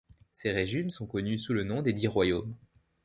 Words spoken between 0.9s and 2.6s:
connus sous le nom des Dix Royaumes.